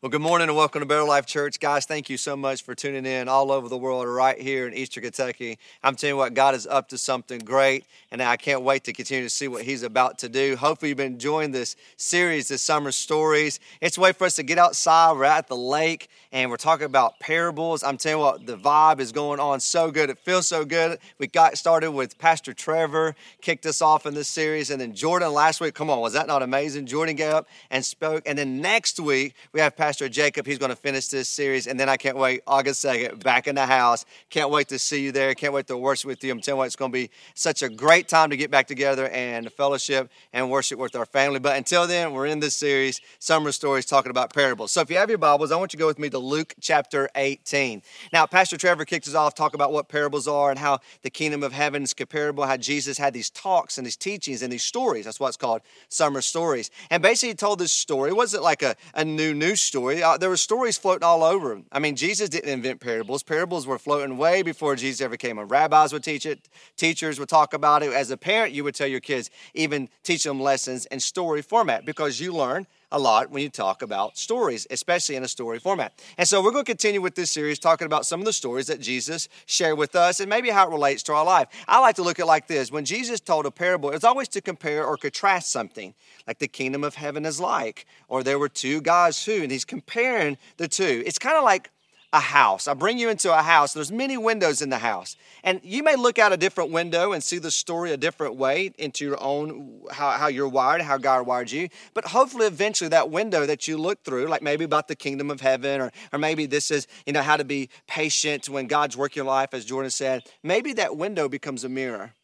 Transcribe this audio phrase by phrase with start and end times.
[0.00, 1.58] Well, good morning and welcome to Better Life Church.
[1.58, 4.72] Guys, thank you so much for tuning in all over the world, right here in
[4.72, 5.58] Eastern Kentucky.
[5.82, 8.92] I'm telling you what, God is up to something great, and I can't wait to
[8.92, 10.54] continue to see what He's about to do.
[10.54, 13.58] Hopefully, you've been enjoying this series, this summer stories.
[13.80, 15.14] It's a way for us to get outside.
[15.14, 17.82] We're at the lake, and we're talking about parables.
[17.82, 20.10] I'm telling you what, the vibe is going on so good.
[20.10, 21.00] It feels so good.
[21.18, 25.32] We got started with Pastor Trevor, kicked us off in this series, and then Jordan
[25.32, 25.74] last week.
[25.74, 26.86] Come on, was that not amazing?
[26.86, 30.44] Jordan got up and spoke, and then next week, we have Pastor Pastor Jacob.
[30.44, 31.66] He's going to finish this series.
[31.66, 34.04] And then I can't wait, August 2nd, back in the house.
[34.28, 35.34] Can't wait to see you there.
[35.34, 36.30] Can't wait to worship with you.
[36.30, 39.08] I'm telling you, it's going to be such a great time to get back together
[39.08, 41.38] and fellowship and worship with our family.
[41.38, 44.72] But until then, we're in this series, Summer Stories, talking about parables.
[44.72, 46.52] So if you have your Bibles, I want you to go with me to Luke
[46.60, 47.80] chapter 18.
[48.12, 51.42] Now, Pastor Trevor kicked us off, talk about what parables are and how the kingdom
[51.42, 55.06] of heaven is comparable, how Jesus had these talks and these teachings and these stories.
[55.06, 56.70] That's what's called Summer Stories.
[56.90, 58.10] And basically, he told this story.
[58.10, 60.02] It wasn't like a, a new news story story.
[60.02, 61.62] Uh, there were stories floating all over.
[61.70, 63.22] I mean, Jesus didn't invent parables.
[63.22, 65.38] Parables were floating way before Jesus ever came.
[65.38, 67.92] And rabbis would teach it, teachers would talk about it.
[67.92, 71.84] As a parent, you would tell your kids, even teach them lessons in story format
[71.84, 75.92] because you learn a lot when you talk about stories, especially in a story format.
[76.16, 78.66] And so we're going to continue with this series talking about some of the stories
[78.68, 81.48] that Jesus shared with us and maybe how it relates to our life.
[81.66, 82.72] I like to look at like this.
[82.72, 85.94] When Jesus told a parable, it's always to compare or contrast something,
[86.26, 89.64] like the kingdom of heaven is like, or there were two guys who, and he's
[89.64, 91.02] comparing the two.
[91.04, 91.70] It's kind of like
[92.12, 92.66] a house.
[92.66, 93.74] I bring you into a house.
[93.74, 95.16] There's many windows in the house.
[95.44, 98.72] And you may look out a different window and see the story a different way
[98.78, 101.68] into your own, how, how you're wired, how God wired you.
[101.92, 105.40] But hopefully, eventually, that window that you look through, like maybe about the kingdom of
[105.42, 109.20] heaven, or, or maybe this is, you know, how to be patient when God's working
[109.20, 112.14] your life, as Jordan said, maybe that window becomes a mirror.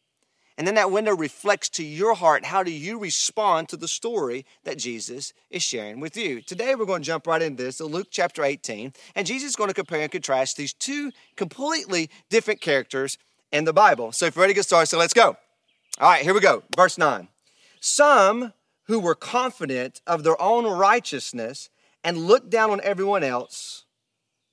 [0.57, 4.45] And then that window reflects to your heart how do you respond to the story
[4.63, 6.41] that Jesus is sharing with you.
[6.41, 9.69] Today we're going to jump right into this, Luke chapter 18, and Jesus is going
[9.69, 13.17] to compare and contrast these two completely different characters
[13.51, 14.13] in the Bible.
[14.13, 15.35] So if you're ready to get started, so let's go.
[15.99, 16.63] All right, here we go.
[16.75, 17.27] Verse 9.
[17.81, 21.69] Some who were confident of their own righteousness
[22.03, 23.83] and looked down on everyone else,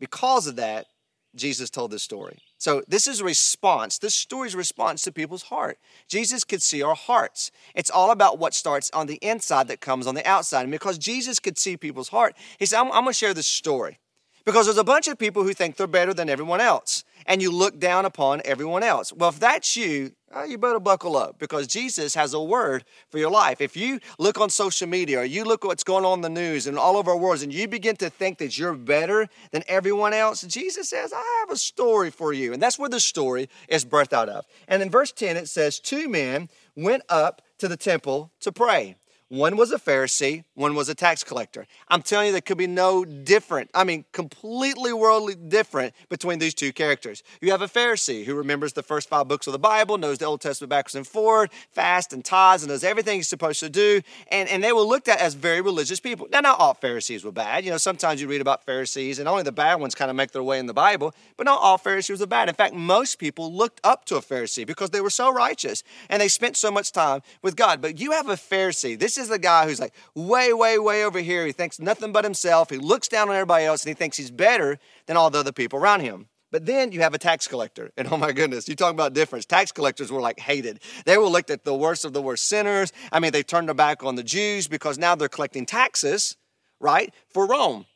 [0.01, 0.87] because of that,
[1.35, 2.39] Jesus told this story.
[2.63, 3.99] So this is a response.
[3.99, 5.79] This story is a response to people's heart.
[6.07, 7.51] Jesus could see our hearts.
[7.75, 10.63] It's all about what starts on the inside that comes on the outside.
[10.63, 13.49] And because Jesus could see people's heart, he said, I'm, I'm going to share this
[13.49, 13.99] story.
[14.45, 17.51] Because there's a bunch of people who think they're better than everyone else and you
[17.51, 19.13] look down upon everyone else.
[19.13, 23.19] Well, if that's you, uh, you better buckle up because Jesus has a word for
[23.19, 23.61] your life.
[23.61, 26.31] If you look on social media or you look at what's going on in the
[26.31, 29.63] news and all over our worlds and you begin to think that you're better than
[29.69, 32.53] everyone else, Jesus says, I have a story for you.
[32.53, 34.47] And that's where the story is birthed out of.
[34.69, 38.97] And in verse 10, it says, Two men went up to the temple to pray.
[39.33, 41.67] One was a Pharisee, one was a tax collector.
[41.89, 46.53] I'm telling you, there could be no different, I mean, completely worldly different between these
[46.53, 47.23] two characters.
[47.41, 50.27] You have a Pharisee who remembers the first five books of the Bible, knows the
[50.27, 54.03] Old Testament backwards and forward, fast and tithes, and does everything he's supposed to do.
[54.31, 56.29] And, and they were looked at as very religious people.
[56.31, 57.65] Now, not all Pharisees were bad.
[57.65, 60.33] You know, sometimes you read about Pharisees, and only the bad ones kind of make
[60.33, 62.51] their way in the Bible, but not all Pharisees were bad.
[62.51, 66.21] In fact, most people looked up to a Pharisee because they were so righteous and
[66.21, 67.81] they spent so much time with God.
[67.81, 68.99] But you have a Pharisee.
[68.99, 71.47] This is is the guy who's like way, way, way over here.
[71.47, 72.71] He thinks nothing but himself.
[72.71, 75.53] He looks down on everybody else and he thinks he's better than all the other
[75.53, 76.29] people around him.
[76.51, 77.91] But then you have a tax collector.
[77.97, 79.47] And oh my goodness, you talk about difference.
[79.47, 80.81] Tax collectors were like hated.
[81.07, 82.93] They were looked at the worst of the worst sinners.
[83.11, 86.37] I mean, they turned their back on the Jews because now they're collecting taxes,
[86.79, 87.87] right, for Rome.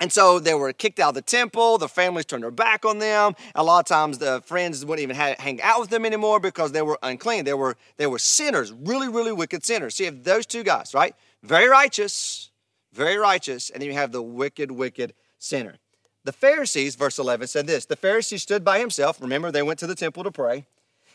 [0.00, 1.76] And so they were kicked out of the temple.
[1.76, 3.34] The families turned their back on them.
[3.54, 6.80] A lot of times the friends wouldn't even hang out with them anymore because they
[6.80, 7.44] were unclean.
[7.44, 9.96] They were, they were sinners, really, really wicked sinners.
[9.96, 11.14] So you have those two guys, right?
[11.42, 12.50] Very righteous,
[12.94, 13.68] very righteous.
[13.68, 15.76] And then you have the wicked, wicked sinner.
[16.24, 19.20] The Pharisees, verse 11, said this The Pharisee stood by himself.
[19.20, 20.64] Remember, they went to the temple to pray.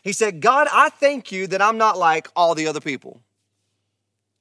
[0.04, 3.22] He said, God, I thank you that I'm not like all the other people.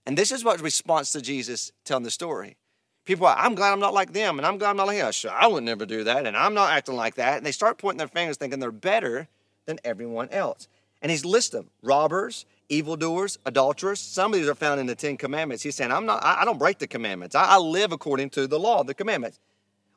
[0.04, 2.56] And this is what response to Jesus telling the story.
[3.04, 5.12] People are, I'm glad I'm not like them, and I'm glad I'm not like him.
[5.12, 7.36] Sure, I would never do that, and I'm not acting like that.
[7.36, 9.28] And they start pointing their fingers thinking they're better
[9.66, 10.68] than everyone else.
[11.02, 14.00] And he's listing them robbers, evildoers, adulterers.
[14.00, 15.62] Some of these are found in the Ten Commandments.
[15.62, 17.34] He's saying, I'm not, I, I don't break the commandments.
[17.34, 19.38] I, I live according to the law, the commandments.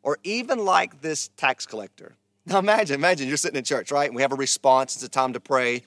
[0.04, 2.16] Or even like this tax collector.
[2.46, 4.08] Now imagine, imagine you're sitting in church, right?
[4.08, 5.84] And we have a response, it's a time to pray.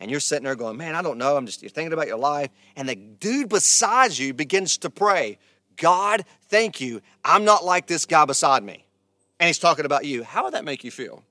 [0.00, 1.36] And you're sitting there going, Man, I don't know.
[1.36, 2.50] I'm just you're thinking about your life.
[2.74, 5.38] And the dude beside you begins to pray.
[5.80, 7.00] God, thank you.
[7.24, 8.84] I'm not like this guy beside me.
[9.40, 10.22] And he's talking about you.
[10.22, 11.24] How would that make you feel?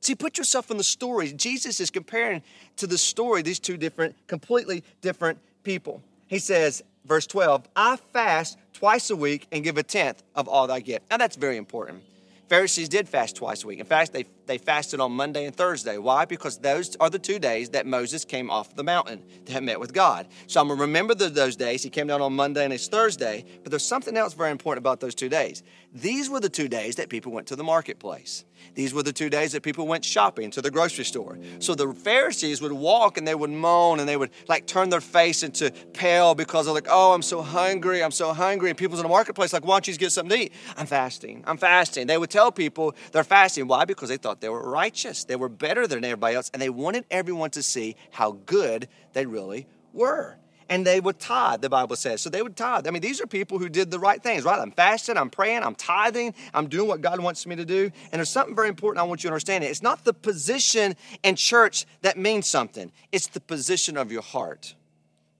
[0.00, 1.32] See, put yourself in the story.
[1.32, 2.42] Jesus is comparing
[2.76, 6.00] to the story these two different, completely different people.
[6.28, 10.68] He says, verse 12, I fast twice a week and give a tenth of all
[10.68, 11.02] that I get.
[11.10, 12.02] Now that's very important.
[12.48, 13.80] Pharisees did fast twice a week.
[13.80, 15.98] In fact, they, they fasted on Monday and Thursday.
[15.98, 16.24] Why?
[16.24, 19.78] Because those are the two days that Moses came off the mountain to have met
[19.78, 20.28] with God.
[20.46, 21.82] So I'm going to remember those days.
[21.82, 23.44] He came down on Monday and it's Thursday.
[23.62, 25.62] But there's something else very important about those two days.
[25.94, 28.44] These were the two days that people went to the marketplace.
[28.74, 31.38] These were the two days that people went shopping to the grocery store.
[31.58, 35.00] So the Pharisees would walk and they would moan and they would like turn their
[35.00, 38.70] face into pale because they're like, oh, I'm so hungry, I'm so hungry.
[38.70, 40.52] And people's in the marketplace like, why don't you get something to eat?
[40.76, 42.06] I'm fasting, I'm fasting.
[42.06, 43.66] They would tell people they're fasting.
[43.66, 43.84] Why?
[43.84, 45.24] Because they thought they were righteous.
[45.24, 46.50] They were better than everybody else.
[46.52, 50.38] And they wanted everyone to see how good they really were
[50.72, 52.22] and they would tithe, the Bible says.
[52.22, 52.88] So they would tithe.
[52.88, 54.58] I mean, these are people who did the right things, right?
[54.58, 57.90] I'm fasting, I'm praying, I'm tithing, I'm doing what God wants me to do.
[58.10, 59.64] And there's something very important I want you to understand.
[59.64, 64.74] It's not the position in church that means something, it's the position of your heart.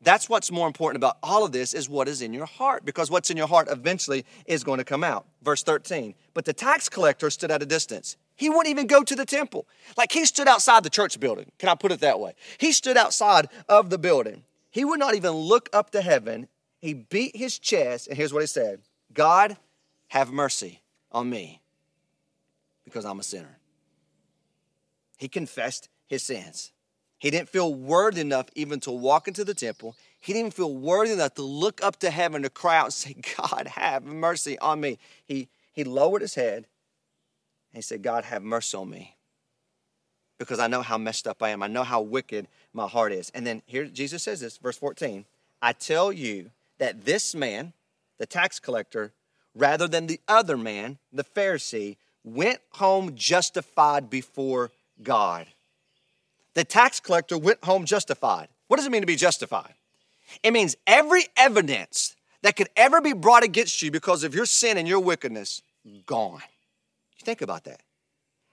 [0.03, 3.11] That's what's more important about all of this is what is in your heart, because
[3.11, 5.27] what's in your heart eventually is going to come out.
[5.43, 6.15] Verse 13.
[6.35, 8.19] But the tax collector stood at a distance.
[8.37, 9.67] He wouldn't even go to the temple.
[9.97, 11.51] Like he stood outside the church building.
[11.59, 12.35] Can I put it that way?
[12.59, 14.45] He stood outside of the building.
[14.71, 16.49] He would not even look up to heaven.
[16.81, 18.81] He beat his chest, and here's what he said
[19.13, 19.57] God,
[20.09, 20.81] have mercy
[21.11, 21.61] on me
[22.85, 23.59] because I'm a sinner.
[25.19, 26.73] He confessed his sins.
[27.19, 29.95] He didn't feel worthy enough even to walk into the temple.
[30.19, 33.15] He didn't feel worthy enough to look up to heaven to cry out and say,
[33.37, 34.99] God, have mercy on me.
[35.25, 36.67] He, he lowered his head
[37.73, 39.17] and he said, God, have mercy on me
[40.39, 41.63] because I know how messed up I am.
[41.63, 43.31] I know how wicked my heart is.
[43.31, 45.25] And then here Jesus says this, verse 14
[45.61, 47.73] I tell you that this man,
[48.19, 49.13] the tax collector,
[49.55, 54.71] rather than the other man, the Pharisee, went home justified before
[55.03, 55.47] God.
[56.55, 58.49] The tax collector went home justified.
[58.69, 59.75] What does it mean to be justified?
[60.43, 64.77] It means every evidence that could ever be brought against you because of your sin
[64.77, 65.63] and your wickedness,
[66.07, 66.43] gone.
[67.23, 67.81] Think about that.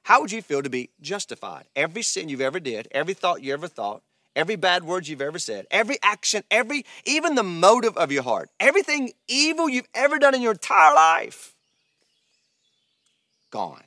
[0.04, 1.66] How would you feel to be justified?
[1.75, 4.01] Every sin you've ever did, every thought you ever thought,
[4.36, 8.50] every bad word you've ever said, every action, every even the motive of your heart,
[8.60, 11.54] everything evil you've ever done in your entire life,
[13.51, 13.83] gone.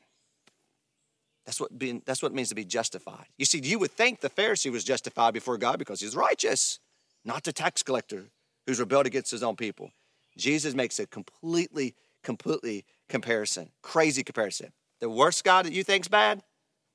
[1.44, 3.26] That's what being, that's what it means to be justified.
[3.36, 6.78] You see, you would think the Pharisee was justified before God because he's righteous,
[7.24, 8.26] not the tax collector
[8.66, 9.90] who's rebelled against his own people.
[10.36, 14.72] Jesus makes a completely, completely comparison, crazy comparison.
[15.00, 16.42] The worst God that you think's bad,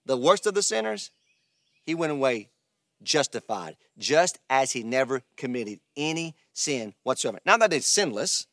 [0.06, 1.12] the worst of the sinners,
[1.83, 2.50] he went away
[3.03, 7.39] justified, just as he never committed any sin whatsoever.
[7.45, 8.47] Not that it's sinless,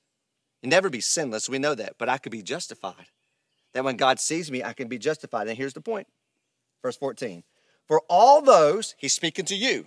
[0.63, 3.07] never be sinless, we know that, but I could be justified.
[3.73, 5.49] That when God sees me, I can be justified.
[5.49, 6.07] And here's the point.
[6.83, 7.43] Verse 14.
[7.87, 9.87] For all those, he's speaking to you,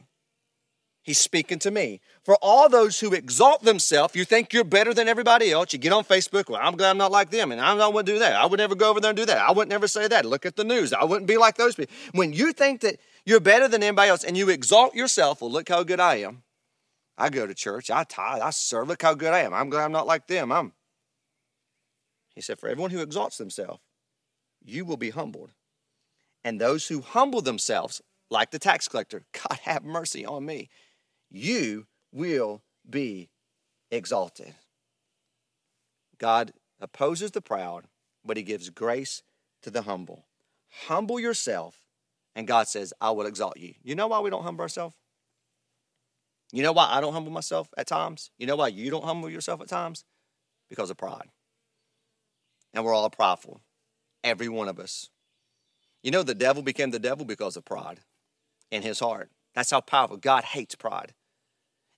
[1.08, 2.02] He's speaking to me.
[2.26, 5.72] For all those who exalt themselves, you think you're better than everybody else.
[5.72, 8.06] You get on Facebook, well, I'm glad I'm not like them, and I don't want
[8.08, 8.36] to do that.
[8.36, 9.38] I would never go over there and do that.
[9.38, 10.26] I would never say that.
[10.26, 10.92] Look at the news.
[10.92, 11.96] I wouldn't be like those people.
[12.12, 15.70] When you think that you're better than anybody else and you exalt yourself, well, look
[15.70, 16.44] how good I am.
[17.18, 18.90] I go to church, I tithe, I serve.
[18.90, 19.54] Look how good I am.
[19.54, 20.52] I'm glad I'm not like them.
[20.52, 20.74] I'm.
[22.36, 23.80] He said, For everyone who exalts themselves,
[24.62, 25.52] you will be humbled.
[26.44, 30.68] And those who humble themselves, like the tax collector, God have mercy on me
[31.30, 33.30] you will be
[33.92, 34.56] exalted.
[36.18, 37.86] God opposes the proud,
[38.26, 39.22] but he gives grace
[39.62, 40.26] to the humble.
[40.88, 41.82] Humble yourself,
[42.36, 43.74] and God says, I will exalt you.
[43.84, 44.96] You know why we don't humble ourselves?
[46.52, 48.32] You know why I don't humble myself at times?
[48.38, 50.06] You know why you don't humble yourself at times?
[50.70, 51.30] Because of pride.
[52.74, 53.62] And we're all prideful,
[54.24, 55.10] every one of us.
[56.04, 58.00] You know, the devil became the devil because of pride
[58.72, 59.30] in his heart.
[59.58, 60.18] That's how powerful.
[60.18, 61.16] God hates pride.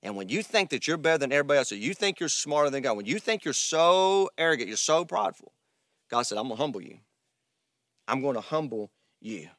[0.01, 2.70] And when you think that you're better than everybody else, or you think you're smarter
[2.70, 5.51] than God, when you think you're so arrogant, you're so prideful,
[6.10, 7.00] God said, I'm going to humble you.
[8.08, 9.50] I'm going to humble you.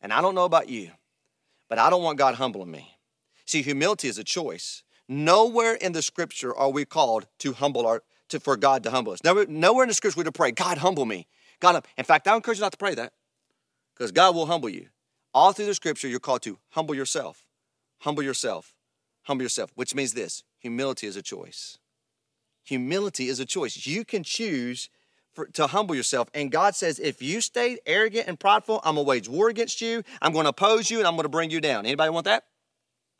[0.00, 0.92] And I don't know about you,
[1.68, 2.96] but I don't want God humbling me.
[3.44, 4.84] See, humility is a choice.
[5.08, 9.14] Nowhere in the scripture are we called to humble our, to, for God to humble
[9.14, 9.24] us.
[9.24, 11.26] Nowhere, nowhere in the scripture we to pray, God, humble me.
[11.58, 13.14] God, in fact, I encourage you not to pray that
[13.96, 14.90] because God will humble you.
[15.34, 17.47] All through the scripture, you're called to humble yourself.
[18.00, 18.74] Humble yourself.
[19.24, 21.78] Humble yourself, which means this humility is a choice.
[22.64, 23.86] Humility is a choice.
[23.86, 24.90] You can choose
[25.32, 26.28] for, to humble yourself.
[26.34, 29.80] And God says, if you stay arrogant and prideful, I'm going to wage war against
[29.80, 30.02] you.
[30.20, 31.86] I'm going to oppose you and I'm going to bring you down.
[31.86, 32.44] Anybody want that?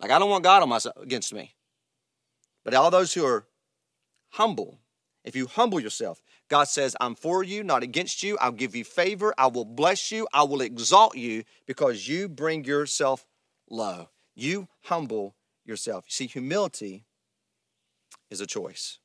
[0.00, 1.54] Like, I don't want God on my, against me.
[2.64, 3.46] But all those who are
[4.30, 4.78] humble,
[5.24, 8.36] if you humble yourself, God says, I'm for you, not against you.
[8.38, 9.34] I'll give you favor.
[9.38, 10.26] I will bless you.
[10.32, 13.26] I will exalt you because you bring yourself
[13.70, 14.08] low.
[14.38, 16.04] You humble yourself.
[16.06, 17.04] You see, humility
[18.30, 19.00] is a choice.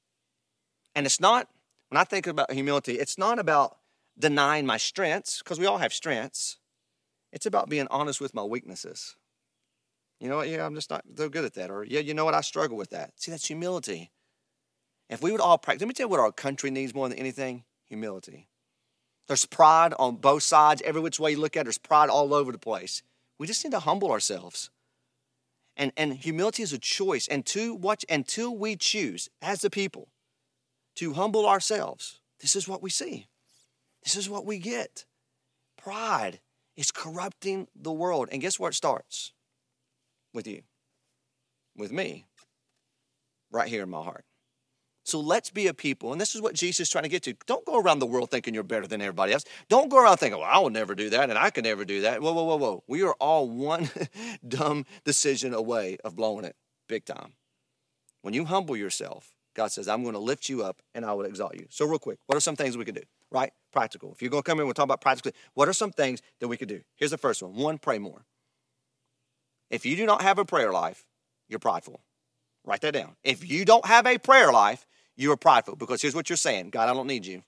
[0.93, 1.47] And it's not,
[1.89, 3.77] when I think about humility, it's not about
[4.17, 6.57] denying my strengths, because we all have strengths.
[7.31, 9.15] It's about being honest with my weaknesses.
[10.19, 10.49] You know what?
[10.49, 11.71] Yeah, I'm just not so good at that.
[11.71, 12.35] Or, yeah, you know what?
[12.35, 13.13] I struggle with that.
[13.15, 14.11] See, that's humility.
[15.09, 17.17] If we would all practice, let me tell you what our country needs more than
[17.17, 18.49] anything humility.
[19.27, 20.83] There's pride on both sides.
[20.85, 23.01] Every which way you look at it, there's pride all over the place.
[23.39, 24.69] We just need to humble ourselves.
[25.75, 27.27] And, and humility is a choice.
[27.27, 30.09] And to watch until we choose as a people
[30.95, 33.27] to humble ourselves, this is what we see.
[34.03, 35.05] This is what we get.
[35.77, 36.39] Pride
[36.75, 38.29] is corrupting the world.
[38.31, 39.31] And guess where it starts?
[40.33, 40.63] With you,
[41.75, 42.25] with me,
[43.51, 44.25] right here in my heart.
[45.05, 47.35] So let's be a people, and this is what Jesus is trying to get to.
[47.45, 49.43] Don't go around the world thinking you're better than everybody else.
[49.67, 52.01] Don't go around thinking, well, I will never do that, and I can never do
[52.01, 52.21] that.
[52.21, 52.83] Whoa, whoa, whoa, whoa.
[52.87, 53.89] We are all one
[54.47, 56.55] dumb decision away of blowing it
[56.87, 57.33] big time.
[58.21, 61.25] When you humble yourself, God says, I'm going to lift you up and I will
[61.25, 61.67] exalt you.
[61.69, 63.03] So, real quick, what are some things we could do?
[63.29, 63.51] Right?
[63.71, 64.11] Practical.
[64.13, 65.31] If you're going to come in, we'll talk about practical.
[65.53, 66.81] What are some things that we could do?
[66.95, 68.25] Here's the first one one, pray more.
[69.69, 71.05] If you do not have a prayer life,
[71.49, 72.01] you're prideful.
[72.63, 73.15] Write that down.
[73.23, 76.69] If you don't have a prayer life, you are prideful because here's what you're saying
[76.69, 77.43] God, I don't need you.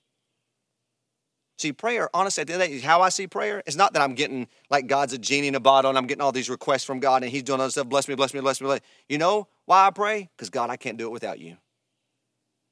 [1.58, 3.94] See, prayer, honestly, at the end of the day, how I see prayer, it's not
[3.94, 6.50] that I'm getting like God's a genie in a bottle and I'm getting all these
[6.50, 7.88] requests from God and He's doing other stuff.
[7.88, 8.66] Bless me, bless me, bless me.
[8.66, 8.80] Bless.
[9.08, 10.28] You know why I pray?
[10.36, 11.56] Because God, I can't do it without you.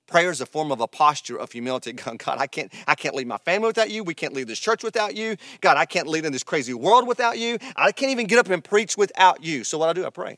[0.07, 1.93] Prayer is a form of a posture of humility.
[1.95, 4.05] God, I can't, I can't lead my family without you.
[4.05, 5.37] We can't lead this church without you.
[5.63, 7.59] God, I can't lead in this crazy world without you.
[7.77, 9.65] I can't even get up and preach without you.
[9.65, 10.37] So what I do, I pray.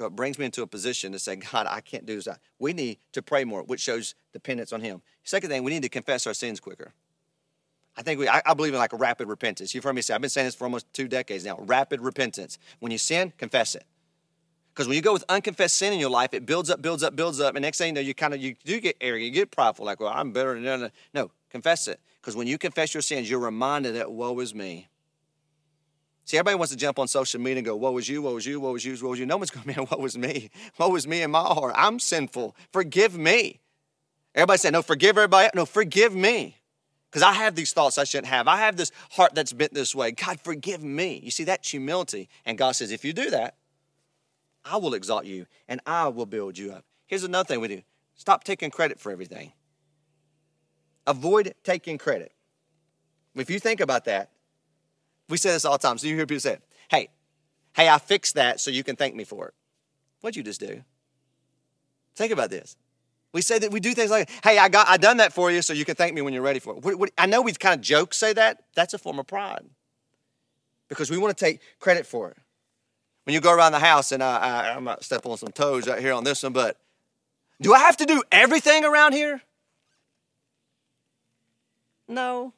[0.00, 2.26] So it brings me into a position to say, God, I can't do this.
[2.58, 5.02] We need to pray more, which shows dependence on Him.
[5.24, 6.94] Second thing, we need to confess our sins quicker.
[7.98, 9.74] I think we, I, I believe in like rapid repentance.
[9.74, 11.58] You've heard me say, I've been saying this for almost two decades now.
[11.60, 12.56] Rapid repentance.
[12.78, 13.84] When you sin, confess it.
[14.72, 17.14] Because when you go with unconfessed sin in your life, it builds up, builds up,
[17.14, 19.32] builds up, and next thing you know, you kind of you do get arrogant, you
[19.32, 20.90] get prideful, like, well, I'm better than no.
[21.12, 22.00] no confess it.
[22.22, 24.88] Because when you confess your sins, you're reminded that woe is me.
[26.30, 28.22] See, everybody wants to jump on social media and go, What was you?
[28.22, 28.60] What was you?
[28.60, 28.94] What was you?
[28.94, 29.26] What was you?
[29.26, 30.48] No one's going, Man, what was me?
[30.76, 31.74] What was me in my heart?
[31.76, 32.54] I'm sinful.
[32.72, 33.58] Forgive me.
[34.36, 35.48] Everybody say, No, forgive everybody.
[35.56, 36.56] No, forgive me.
[37.10, 38.46] Because I have these thoughts I shouldn't have.
[38.46, 40.12] I have this heart that's bent this way.
[40.12, 41.20] God, forgive me.
[41.20, 42.28] You see, that's humility.
[42.46, 43.56] And God says, If you do that,
[44.64, 46.84] I will exalt you and I will build you up.
[47.08, 47.82] Here's another thing we do
[48.14, 49.50] stop taking credit for everything.
[51.08, 52.30] Avoid taking credit.
[53.34, 54.30] If you think about that,
[55.30, 55.96] we say this all the time.
[55.96, 56.58] So you hear people say,
[56.90, 57.08] hey,
[57.74, 59.54] hey, I fixed that so you can thank me for it.
[60.20, 60.82] What'd you just do?
[62.16, 62.76] Think about this.
[63.32, 65.62] We say that we do things like, hey, I got I done that for you
[65.62, 66.84] so you can thank me when you're ready for it.
[66.84, 68.64] What, what, I know we kind of joke say that.
[68.74, 69.64] That's a form of pride.
[70.88, 72.36] Because we want to take credit for it.
[73.24, 75.86] When you go around the house, and I, I, I might step on some toes
[75.86, 76.78] right here on this one, but
[77.60, 79.42] do I have to do everything around here?
[82.08, 82.52] No.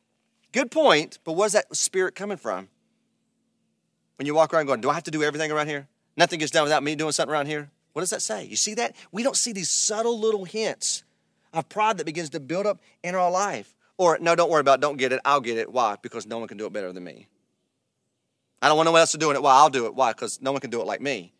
[0.52, 2.68] Good point, but where's that spirit coming from?
[4.16, 5.88] When you walk around going, Do I have to do everything around here?
[6.16, 7.70] Nothing gets done without me doing something around here?
[7.92, 8.44] What does that say?
[8.44, 8.94] You see that?
[9.10, 11.04] We don't see these subtle little hints
[11.52, 13.74] of pride that begins to build up in our life.
[13.98, 15.70] Or, no, don't worry about it, don't get it, I'll get it.
[15.70, 15.96] Why?
[16.00, 17.28] Because no one can do it better than me.
[18.60, 19.42] I don't want no one else to do it.
[19.42, 19.54] Why?
[19.54, 19.94] I'll do it.
[19.94, 20.12] Why?
[20.12, 21.32] Because no one can do it like me.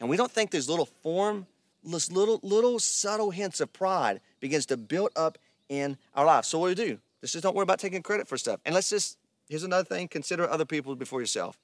[0.00, 1.46] And we don't think these little form,
[1.84, 6.48] this little, little subtle hints of pride begins to build up in our lives.
[6.48, 6.98] So what do we do?
[7.24, 8.60] Let's just don't worry about taking credit for stuff.
[8.66, 9.16] And let's just,
[9.48, 11.58] here's another thing consider other people before yourself.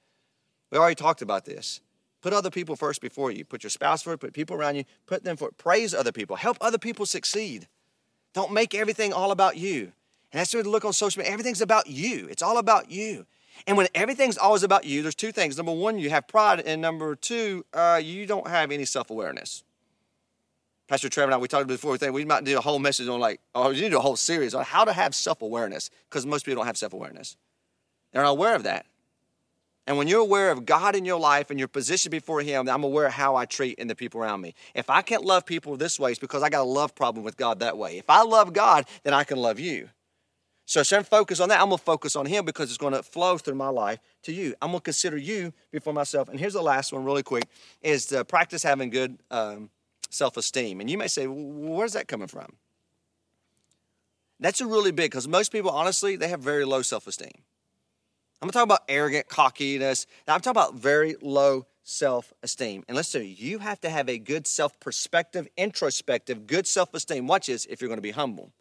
[0.71, 1.83] We already talked about this.
[2.23, 3.45] Put other people first before you.
[3.45, 6.37] Put your spouse first, put people around you, put them for praise other people.
[6.37, 7.69] Help other people succeed.
[8.33, 9.93] Don't make everything all about you.
[10.33, 11.31] And that's what to look on social media.
[11.31, 12.27] Everything's about you.
[12.31, 13.27] It's all about you.
[13.67, 15.59] And when everything's always about you, there's two things.
[15.59, 19.63] Number one, you have pride, and number two, uh, you don't have any self awareness.
[20.91, 23.07] Pastor Trevor and I, we talked before, we think we might do a whole message
[23.07, 25.41] on like, oh, we need to do a whole series on how to have self
[25.41, 27.37] awareness because most people don't have self awareness.
[28.13, 28.87] They're not aware of that.
[29.87, 32.83] And when you're aware of God in your life and your position before Him, I'm
[32.83, 34.53] aware of how I treat and the people around me.
[34.75, 37.37] If I can't love people this way, it's because I got a love problem with
[37.37, 37.97] God that way.
[37.97, 39.91] If I love God, then I can love you.
[40.67, 43.39] So instead of focus on that, I'm gonna focus on Him because it's gonna flow
[43.39, 44.57] through my life to you.
[44.61, 46.29] I'm gonna consider you before myself.
[46.29, 47.45] And here's the last one, really quick:
[47.81, 49.71] is to practice having good um,
[50.11, 50.81] self esteem.
[50.81, 52.57] And you may say, well, where's that coming from?
[54.39, 57.33] That's a really big because most people, honestly, they have very low self esteem.
[58.43, 60.07] I'm gonna talk about arrogant cockiness.
[60.27, 62.85] I'm talking about very low self esteem.
[62.89, 67.27] And listen, you have to have a good self perspective, introspective, good self esteem.
[67.27, 68.53] Watch this if you're gonna be humble.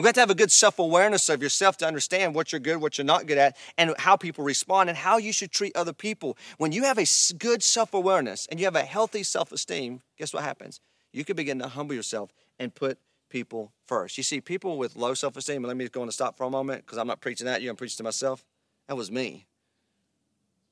[0.00, 2.78] You have to have a good self awareness of yourself to understand what you're good,
[2.78, 5.92] what you're not good at, and how people respond and how you should treat other
[5.92, 6.38] people.
[6.56, 7.04] When you have a
[7.38, 10.80] good self awareness and you have a healthy self esteem, guess what happens?
[11.12, 14.16] You can begin to humble yourself and put people first.
[14.16, 16.50] You see, people with low self esteem, let me go on and stop for a
[16.50, 18.42] moment because I'm not preaching at you, I'm preaching to myself.
[18.88, 19.44] That was me.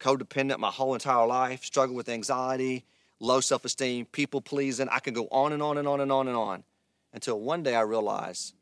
[0.00, 2.86] Codependent my whole entire life, struggled with anxiety,
[3.20, 4.88] low self esteem, people pleasing.
[4.88, 6.64] I can go on and on and on and on and on
[7.12, 8.54] until one day I realized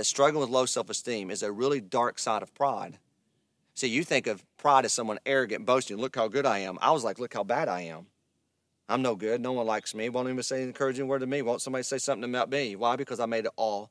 [0.00, 2.96] that struggling with low self esteem is a really dark side of pride.
[3.74, 6.78] See, you think of pride as someone arrogant, boasting, look how good I am.
[6.80, 8.06] I was like, look how bad I am.
[8.88, 9.42] I'm no good.
[9.42, 10.08] No one likes me.
[10.08, 11.42] Won't even say an encouraging word to me.
[11.42, 12.76] Won't somebody say something about me?
[12.76, 12.96] Why?
[12.96, 13.90] Because I made it all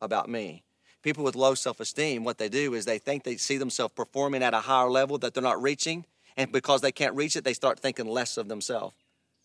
[0.00, 0.64] about me.
[1.00, 4.42] People with low self esteem, what they do is they think they see themselves performing
[4.42, 6.06] at a higher level that they're not reaching.
[6.36, 8.96] And because they can't reach it, they start thinking less of themselves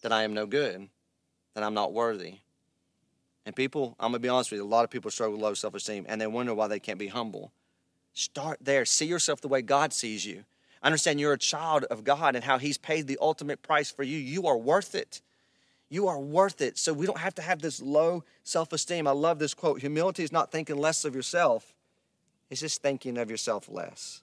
[0.01, 0.89] that I am no good,
[1.53, 2.37] that I'm not worthy.
[3.45, 5.53] And people, I'm gonna be honest with you, a lot of people struggle with low
[5.53, 7.51] self esteem and they wonder why they can't be humble.
[8.13, 8.85] Start there.
[8.85, 10.43] See yourself the way God sees you.
[10.83, 14.17] Understand you're a child of God and how He's paid the ultimate price for you.
[14.17, 15.21] You are worth it.
[15.89, 16.77] You are worth it.
[16.77, 19.07] So we don't have to have this low self esteem.
[19.07, 21.73] I love this quote humility is not thinking less of yourself,
[22.49, 24.21] it's just thinking of yourself less.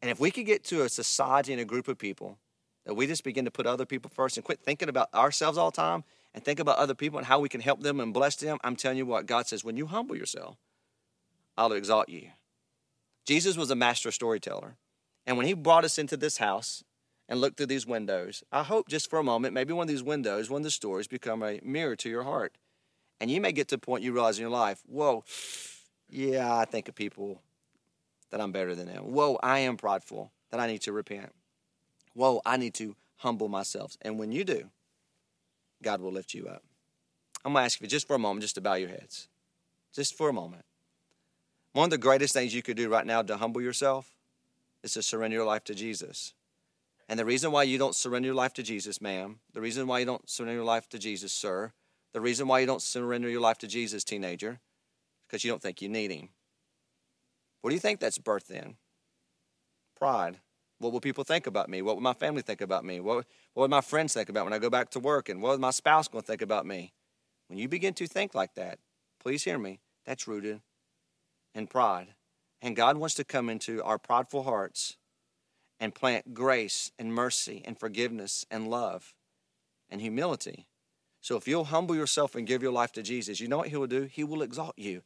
[0.00, 2.38] And if we could get to a society and a group of people
[2.84, 5.70] that we just begin to put other people first and quit thinking about ourselves all
[5.70, 6.04] the time
[6.34, 8.76] and think about other people and how we can help them and bless them, I'm
[8.76, 10.56] telling you what, God says, when you humble yourself,
[11.56, 12.28] I'll exalt you.
[13.26, 14.76] Jesus was a master storyteller.
[15.26, 16.84] And when he brought us into this house
[17.28, 20.02] and looked through these windows, I hope just for a moment, maybe one of these
[20.02, 22.56] windows, one of the stories become a mirror to your heart.
[23.20, 25.24] And you may get to a point you realize in your life, whoa,
[26.08, 27.42] yeah, I think of people
[28.30, 29.12] that I'm better than them.
[29.12, 31.34] Whoa, I am prideful, that I need to repent.
[32.14, 33.96] Whoa, I need to humble myself.
[34.00, 34.70] And when you do,
[35.82, 36.62] God will lift you up.
[37.44, 39.28] I'm going to ask you just for a moment just to bow your heads.
[39.92, 40.64] Just for a moment.
[41.72, 44.10] One of the greatest things you could do right now to humble yourself
[44.82, 46.34] is to surrender your life to Jesus.
[47.08, 50.00] And the reason why you don't surrender your life to Jesus, ma'am, the reason why
[50.00, 51.72] you don't surrender your life to Jesus, sir,
[52.12, 54.60] the reason why you don't surrender your life to Jesus, teenager,
[55.26, 56.28] because you don't think you need him.
[57.60, 58.76] What do you think that's birthed in?
[59.96, 60.38] Pride.
[60.78, 61.82] What will people think about me?
[61.82, 63.00] What will my family think about me?
[63.00, 65.28] What, what would my friends think about when I go back to work?
[65.28, 66.92] And what is my spouse going to think about me?
[67.48, 68.78] When you begin to think like that,
[69.20, 70.60] please hear me, that's rooted
[71.54, 72.14] in pride.
[72.62, 74.96] And God wants to come into our prideful hearts
[75.80, 79.14] and plant grace and mercy and forgiveness and love
[79.90, 80.68] and humility.
[81.20, 83.76] So if you'll humble yourself and give your life to Jesus, you know what He
[83.76, 84.04] will do?
[84.04, 85.02] He will exalt you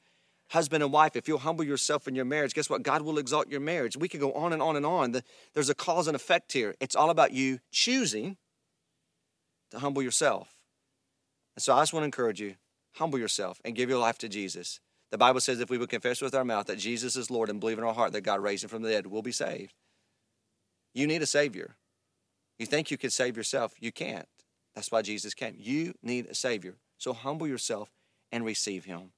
[0.52, 2.82] husband and wife, if you'll humble yourself in your marriage, guess what?
[2.82, 3.96] God will exalt your marriage.
[3.96, 5.22] We could go on and on and on.
[5.54, 6.74] There's a cause and effect here.
[6.78, 8.36] It's all about you choosing
[9.70, 10.54] to humble yourself.
[11.56, 12.56] And so I just want to encourage you
[12.96, 14.78] humble yourself and give your life to Jesus.
[15.10, 17.58] The Bible says if we would confess with our mouth that Jesus is Lord and
[17.58, 19.72] believe in our heart that God raised him from the dead, we'll be saved.
[20.92, 21.76] You need a Savior.
[22.58, 24.28] You think you could save yourself, you can't.
[24.74, 25.54] That's why Jesus came.
[25.58, 26.76] You need a Savior.
[26.98, 27.90] So humble yourself
[28.30, 29.12] and receive him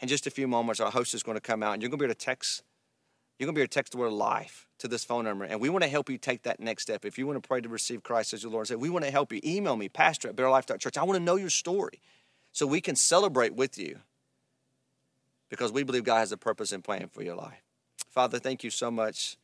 [0.00, 1.98] in just a few moments, our host is going to come out and you're going
[1.98, 2.62] to be able to text.
[3.38, 5.44] You're going to be able to text the word life to this phone number.
[5.44, 7.04] And we want to help you take that next step.
[7.04, 9.04] If you want to pray to receive Christ as your Lord and say, we want
[9.04, 9.40] to help you.
[9.44, 10.98] Email me, pastor at betterlife.church.
[10.98, 12.00] I want to know your story
[12.52, 14.00] so we can celebrate with you
[15.48, 17.62] because we believe God has a purpose and plan for your life.
[18.08, 19.36] Father, thank you so much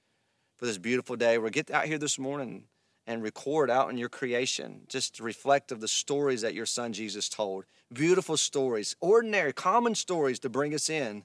[0.57, 1.39] for this beautiful day.
[1.39, 2.65] We'll get out here this morning
[3.07, 6.93] and record out in your creation, just to reflect of the stories that your son
[6.93, 7.65] Jesus told.
[7.93, 11.25] Beautiful stories, ordinary, common stories to bring us in,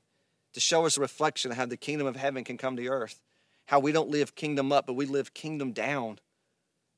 [0.54, 3.22] to show us a reflection of how the kingdom of heaven can come to earth.
[3.66, 6.20] How we don't live kingdom up, but we live kingdom down.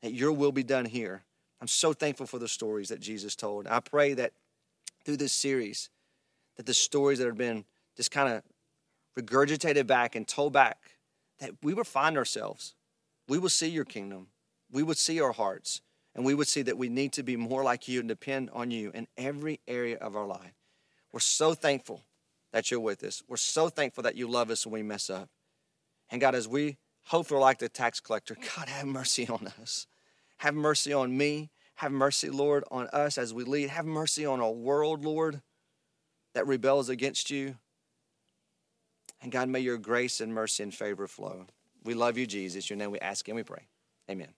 [0.01, 1.23] That your will be done here.
[1.61, 3.67] I'm so thankful for the stories that Jesus told.
[3.67, 4.33] I pray that
[5.05, 5.89] through this series,
[6.57, 7.63] that the stories that have been
[7.95, 8.43] just kind of
[9.17, 10.77] regurgitated back and told back,
[11.39, 12.75] that we will find ourselves.
[13.29, 14.27] We will see your kingdom
[14.73, 15.81] we would see our hearts
[16.15, 18.71] and we would see that we need to be more like you and depend on
[18.71, 20.53] you in every area of our life.
[21.11, 22.01] We're so thankful
[22.51, 23.23] that you're with us.
[23.27, 25.29] We're so thankful that you love us when we mess up.
[26.09, 29.87] And God, as we hope for like the tax collector, God, have mercy on us.
[30.37, 31.51] Have mercy on me.
[31.75, 33.69] Have mercy, Lord, on us as we lead.
[33.69, 35.41] Have mercy on our world, Lord,
[36.33, 37.55] that rebels against you.
[39.21, 41.45] And God, may your grace and mercy and favor flow.
[41.83, 42.69] We love you, Jesus.
[42.69, 43.67] Your name we ask and we pray.
[44.09, 44.33] Amen.